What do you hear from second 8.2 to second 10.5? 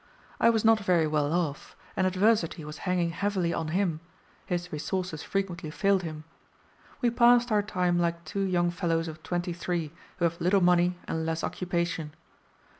two young fellows of twenty three who have